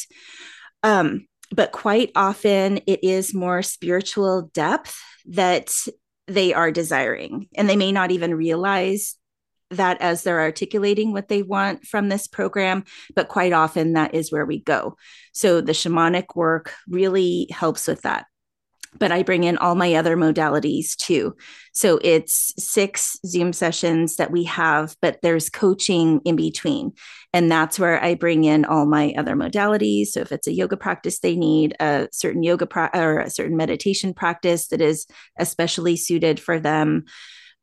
[0.84, 5.73] Um, but quite often it is more spiritual depth that
[6.27, 9.15] they are desiring and they may not even realize
[9.71, 12.84] that as they're articulating what they want from this program,
[13.15, 14.95] but quite often that is where we go.
[15.34, 18.25] So the shamanic work really helps with that.
[18.97, 21.36] But I bring in all my other modalities too.
[21.73, 26.93] So it's six Zoom sessions that we have, but there's coaching in between.
[27.34, 30.08] And that's where I bring in all my other modalities.
[30.08, 33.58] So if it's a yoga practice they need, a certain yoga pra- or a certain
[33.58, 37.04] meditation practice that is especially suited for them,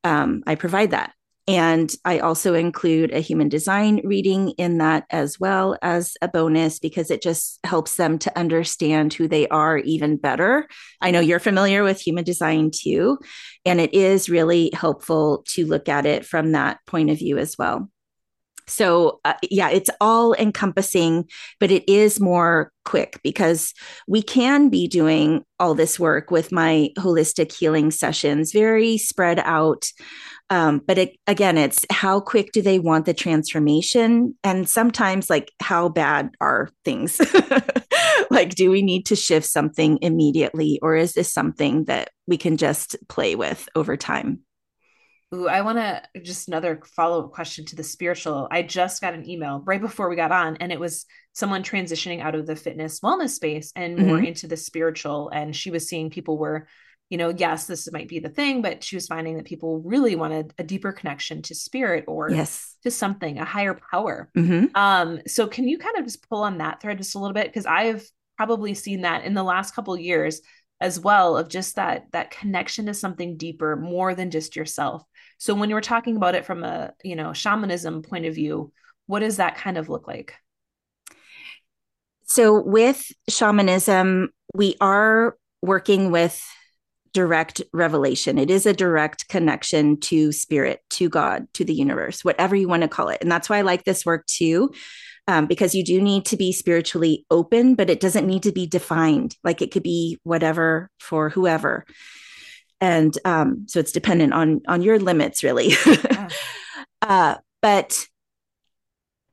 [0.05, 1.15] um, I provide that.
[1.53, 6.79] And I also include a human design reading in that as well as a bonus
[6.79, 10.67] because it just helps them to understand who they are even better.
[11.03, 13.19] I know you're familiar with human design too,
[13.67, 17.59] and it is really helpful to look at it from that point of view as
[17.59, 17.91] well.
[18.67, 21.29] So, uh, yeah, it's all encompassing,
[21.61, 23.75] but it is more quick because
[24.09, 29.85] we can be doing all this work with my holistic healing sessions, very spread out.
[30.53, 34.37] Um, but it, again, it's how quick do they want the transformation?
[34.45, 37.19] And sometimes, like, how bad are things?
[38.31, 42.59] like, do we need to shift something immediately, or is this something that we can
[42.59, 44.41] just play with over time?
[45.35, 48.47] Ooh, I want to just another follow up question to the spiritual.
[48.51, 52.21] I just got an email right before we got on, and it was someone transitioning
[52.21, 54.27] out of the fitness wellness space and more mm-hmm.
[54.27, 55.31] into the spiritual.
[55.31, 56.69] And she was seeing people were
[57.12, 60.16] you know, yes, this might be the thing, but she was finding that people really
[60.16, 62.75] wanted a deeper connection to spirit or yes.
[62.85, 64.31] to something, a higher power.
[64.35, 64.75] Mm-hmm.
[64.75, 67.48] Um, so can you kind of just pull on that thread just a little bit?
[67.48, 70.40] Because I've probably seen that in the last couple years
[70.81, 75.05] as well of just that that connection to something deeper more than just yourself
[75.38, 78.72] so when you were talking about it from a you know shamanism point of view
[79.07, 80.35] what does that kind of look like
[82.25, 86.42] so with shamanism we are working with
[87.12, 88.38] direct revelation.
[88.38, 92.83] It is a direct connection to spirit, to God, to the universe, whatever you want
[92.83, 93.18] to call it.
[93.20, 94.72] And that's why I like this work too,
[95.29, 98.66] um, because you do need to be spiritually open, but it doesn't need to be
[98.66, 99.37] defined.
[99.44, 101.85] Like it could be whatever for whoever.
[102.81, 105.75] And um, so it's dependent on on your limits, really.
[105.87, 106.29] Yeah.
[107.03, 108.07] uh, but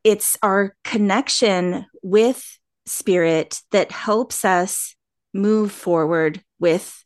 [0.03, 4.95] it's our connection with spirit that helps us
[5.33, 7.03] move forward with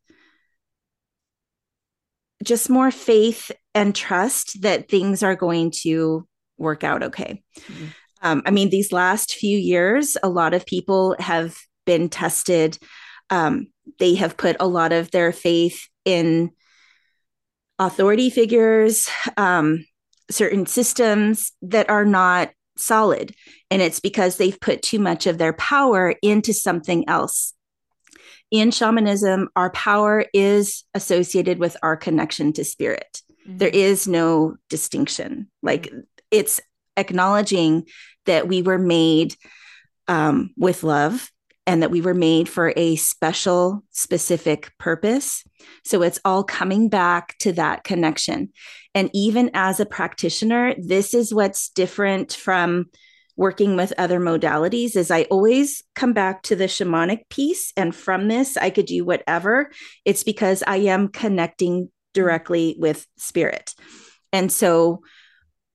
[2.43, 6.27] just more faith and trust that things are going to
[6.57, 7.41] work out okay.
[7.59, 7.85] Mm-hmm.
[8.21, 12.77] Um, I mean, these last few years, a lot of people have been tested.
[13.29, 13.67] Um,
[13.99, 16.51] they have put a lot of their faith in
[17.79, 19.85] authority figures, um,
[20.31, 23.35] certain systems that are not solid.
[23.69, 27.53] And it's because they've put too much of their power into something else
[28.53, 33.21] in shamanism, our power is associated with our connection to spirit.
[33.47, 33.57] Mm-hmm.
[33.57, 35.49] There is no distinction.
[35.63, 36.01] Like mm-hmm.
[36.29, 36.61] it's
[36.95, 37.87] acknowledging
[38.27, 39.35] that we were made
[40.07, 41.31] um, with love
[41.65, 45.43] and that we were made for a special, specific purpose.
[45.83, 48.51] So it's all coming back to that connection.
[48.93, 52.91] And even as a practitioner, this is what's different from
[53.35, 57.73] working with other modalities is I always come back to the shamanic piece.
[57.75, 59.71] And from this, I could do whatever.
[60.05, 63.73] It's because I am connecting directly with spirit.
[64.31, 65.01] And so,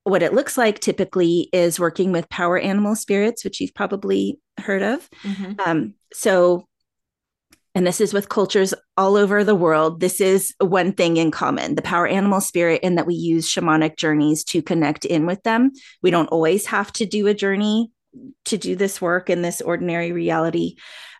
[0.05, 4.81] what it looks like typically is working with power animal spirits, which you've probably heard
[4.81, 5.07] of.
[5.23, 5.59] Mm-hmm.
[5.63, 6.67] Um, so,
[7.75, 9.99] and this is with cultures all over the world.
[9.99, 13.97] This is one thing in common the power animal spirit, in that we use shamanic
[13.97, 15.71] journeys to connect in with them.
[16.01, 17.91] We don't always have to do a journey
[18.45, 20.75] to do this work in this ordinary reality.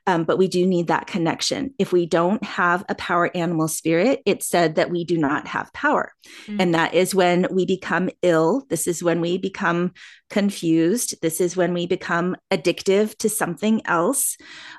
[0.10, 1.76] Um, but we do need that connection.
[1.78, 5.72] If we don't have a power animal spirit, it's said that we do not have
[5.72, 6.14] power.
[6.48, 6.62] Mm-hmm.
[6.62, 8.66] And that is when we become ill.
[8.70, 9.92] This is when we become
[10.32, 11.22] confused.
[11.22, 14.36] This is when we become addictive to something else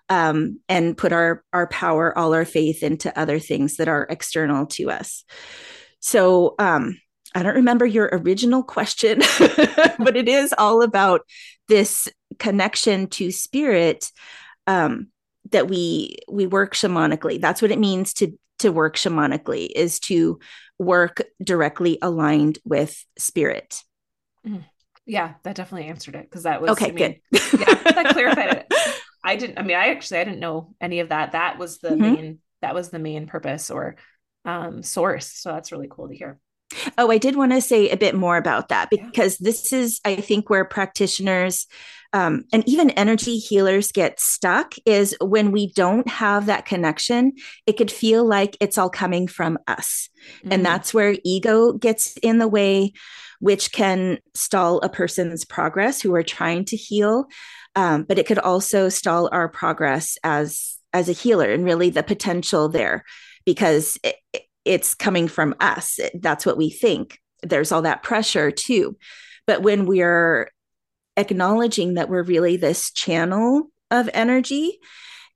[0.08, 4.66] um, and put our, our power, all our faith into other things that are external
[4.66, 5.24] to us.
[6.00, 7.00] So, um,
[7.32, 11.20] I don't remember your original question, but it is all about
[11.68, 12.08] this
[12.40, 14.10] connection to spirit
[14.66, 15.08] um,
[15.50, 17.40] that we we work shamanically.
[17.40, 20.38] That's what it means to to work shamanically is to
[20.78, 23.82] work directly aligned with spirit.
[24.46, 24.64] Mm.
[25.06, 26.88] Yeah, that definitely answered it because that was okay.
[26.88, 27.42] I mean, good.
[27.60, 28.74] yeah, that clarified it.
[29.24, 29.58] I didn't.
[29.58, 31.32] I mean, I actually I didn't know any of that.
[31.32, 32.00] That was the mm-hmm.
[32.00, 32.38] main.
[32.62, 33.96] That was the main purpose or
[34.44, 35.26] um, source.
[35.26, 36.38] So that's really cool to hear.
[36.98, 40.16] Oh, I did want to say a bit more about that because this is, I
[40.16, 41.66] think, where practitioners
[42.12, 47.32] um, and even energy healers get stuck is when we don't have that connection,
[47.66, 50.08] it could feel like it's all coming from us.
[50.38, 50.52] Mm-hmm.
[50.52, 52.92] And that's where ego gets in the way,
[53.38, 57.26] which can stall a person's progress who are trying to heal.
[57.76, 62.02] Um, but it could also stall our progress as as a healer and really the
[62.02, 63.04] potential there
[63.44, 64.16] because it,
[64.64, 65.98] it's coming from us.
[66.14, 67.18] That's what we think.
[67.42, 68.96] There's all that pressure too.
[69.46, 70.50] But when we're
[71.16, 74.78] acknowledging that we're really this channel of energy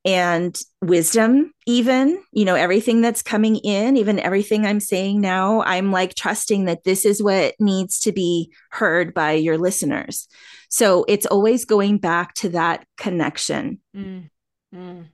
[0.05, 5.91] and wisdom even you know everything that's coming in even everything i'm saying now i'm
[5.93, 10.29] like trusting that this is what needs to be heard by your listeners.
[10.69, 13.79] So it's always going back to that connection.
[13.97, 14.29] Mm,
[14.75, 15.07] mm.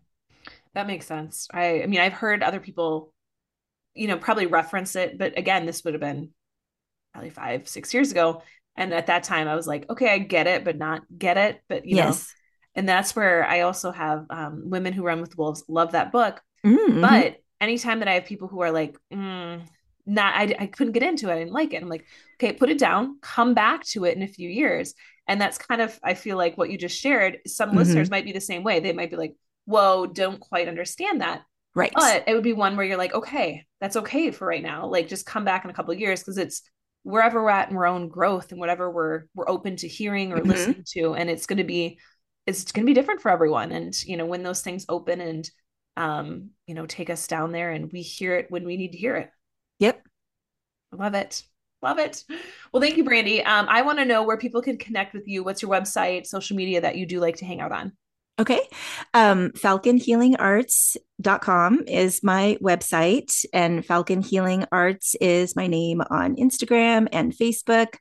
[0.74, 1.46] that makes sense.
[1.52, 3.12] I i mean i've heard other people
[4.00, 6.30] you know probably reference it but again this would have been
[7.12, 8.42] probably five six years ago
[8.76, 11.60] and at that time, I was like, okay, I get it, but not get it.
[11.68, 12.18] But you yes.
[12.18, 16.12] know, and that's where I also have um, women who run with wolves love that
[16.12, 16.40] book.
[16.64, 17.00] Mm-hmm.
[17.00, 19.60] But anytime that I have people who are like, mm,
[20.06, 21.34] not, I, I couldn't get into it.
[21.34, 21.82] I didn't like it.
[21.82, 24.94] I'm like, okay, put it down, come back to it in a few years.
[25.28, 27.78] And that's kind of, I feel like what you just shared, some mm-hmm.
[27.78, 28.80] listeners might be the same way.
[28.80, 29.34] They might be like,
[29.66, 31.42] whoa, don't quite understand that.
[31.74, 31.92] Right.
[31.94, 34.86] But it would be one where you're like, okay, that's okay for right now.
[34.86, 36.62] Like just come back in a couple of years because it's
[37.02, 40.38] wherever we're at in our own growth and whatever we're we're open to hearing or
[40.38, 40.50] mm-hmm.
[40.50, 41.98] listening to and it's going to be
[42.46, 43.72] it's going to be different for everyone.
[43.72, 45.50] And you know when those things open and
[45.96, 48.98] um you know take us down there and we hear it when we need to
[48.98, 49.30] hear it.
[49.78, 50.02] Yep.
[50.92, 51.42] Love it.
[51.82, 52.24] Love it.
[52.72, 55.44] Well thank you brandy um i want to know where people can connect with you.
[55.44, 57.92] What's your website social media that you do like to hang out on
[58.40, 58.66] Okay.
[59.12, 67.36] Um, falconhealingarts.com is my website, and Falcon Healing Arts is my name on Instagram and
[67.36, 67.96] Facebook.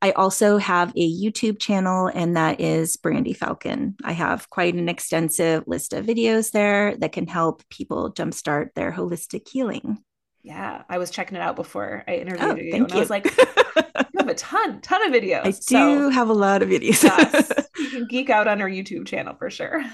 [0.00, 3.96] I also have a YouTube channel, and that is Brandy Falcon.
[4.02, 8.92] I have quite an extensive list of videos there that can help people jumpstart their
[8.92, 10.02] holistic healing.
[10.42, 12.96] Yeah, I was checking it out before I interviewed oh, you, and you.
[12.96, 15.46] I was like, you have a ton, ton of videos.
[15.46, 17.04] I so, do have a lot of videos.
[17.04, 19.84] yes, you can geek out on our YouTube channel for sure.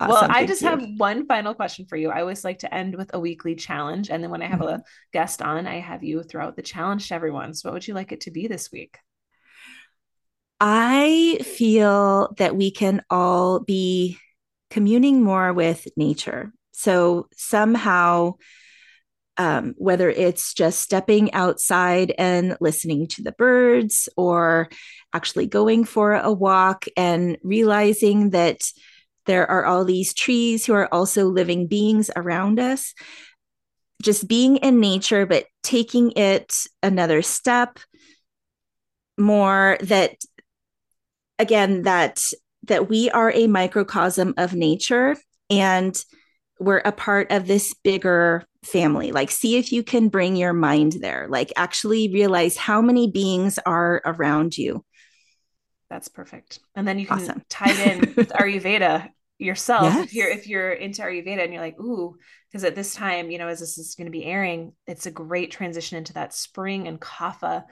[0.00, 0.68] Awesome, well, I just you.
[0.68, 2.10] have one final question for you.
[2.10, 4.10] I always like to end with a weekly challenge.
[4.10, 4.80] And then when I have mm-hmm.
[4.80, 7.54] a guest on, I have you throw out the challenge to everyone.
[7.54, 8.98] So, what would you like it to be this week?
[10.60, 14.18] I feel that we can all be
[14.70, 16.52] communing more with nature.
[16.72, 18.34] So, somehow,
[19.38, 24.68] um, whether it's just stepping outside and listening to the birds or
[25.12, 28.60] actually going for a walk and realizing that
[29.26, 32.94] there are all these trees who are also living beings around us.
[34.02, 37.78] Just being in nature, but taking it another step
[39.18, 40.16] more that
[41.38, 42.22] again that
[42.64, 45.16] that we are a microcosm of nature
[45.48, 45.98] and
[46.58, 49.12] we're a part of this bigger family.
[49.12, 51.26] Like, see if you can bring your mind there.
[51.28, 54.84] Like, actually realize how many beings are around you.
[55.88, 56.58] That's perfect.
[56.74, 57.42] And then you can awesome.
[57.48, 59.08] tie in with Ayurveda
[59.38, 59.84] yourself.
[59.84, 60.06] Yes.
[60.06, 62.16] If you're if you're into Ayurveda and you're like, ooh,
[62.50, 65.10] because at this time, you know, as this is going to be airing, it's a
[65.10, 67.64] great transition into that spring and kapha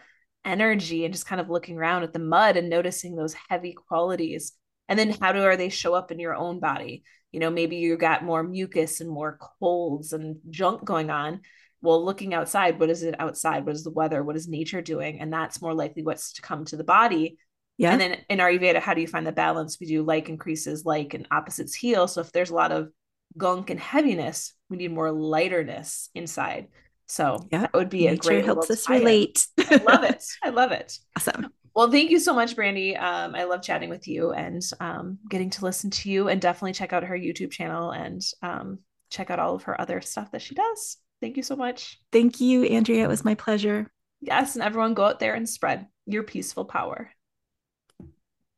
[0.44, 4.52] energy and just kind of looking around at the mud and noticing those heavy qualities.
[4.88, 7.02] And then how do are they show up in your own body?
[7.34, 11.40] You know maybe you got more mucus and more colds and junk going on
[11.82, 15.20] well looking outside what is it outside what is the weather what is nature doing
[15.20, 17.36] and that's more likely what's to come to the body
[17.76, 20.84] yeah and then in ayurveda how do you find the balance we do like increases
[20.84, 22.88] like and opposites heal so if there's a lot of
[23.36, 24.52] gunk and heaviness.
[24.68, 26.68] We need more lighterness inside.
[27.06, 29.46] So yeah, that would be Nature a great helps us relate.
[29.58, 30.24] I love it.
[30.42, 30.98] I love it.
[31.16, 31.52] Awesome.
[31.74, 32.96] Well, thank you so much, Brandy.
[32.96, 36.72] Um, I love chatting with you and um, getting to listen to you, and definitely
[36.72, 38.78] check out her YouTube channel and um,
[39.10, 40.98] check out all of her other stuff that she does.
[41.20, 41.98] Thank you so much.
[42.12, 43.04] Thank you, Andrea.
[43.04, 43.90] It was my pleasure.
[44.20, 47.10] Yes, and everyone go out there and spread your peaceful power.